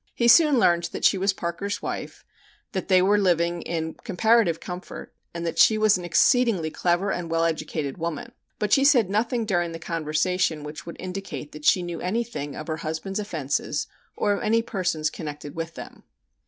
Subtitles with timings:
[0.15, 2.25] He soon learned that she was Parker's wife,
[2.71, 7.29] that they were living in comparative comfort, and that she was an exceedingly clever and
[7.29, 11.83] well educated woman, but she said nothing during the conversation which would indicate that she
[11.83, 13.85] knew anything of her husband's offenses
[14.15, 16.01] or of any persons connected with them.